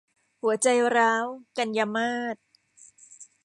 [0.41, 1.27] หัวใจร้าว-
[1.57, 2.37] กันยามาส